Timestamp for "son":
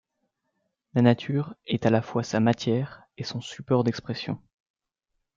3.23-3.39